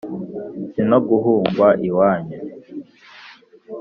[0.71, 2.37] si no guhunga iwanyu